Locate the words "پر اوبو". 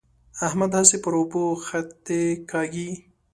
1.03-1.43